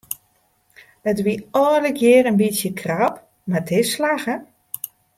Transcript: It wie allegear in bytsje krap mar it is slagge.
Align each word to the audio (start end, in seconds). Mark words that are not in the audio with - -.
It 1.11 1.19
wie 1.25 1.37
allegear 1.65 2.25
in 2.29 2.39
bytsje 2.39 2.71
krap 2.81 3.15
mar 3.49 3.61
it 3.63 3.69
is 3.79 3.87
slagge. 3.95 4.35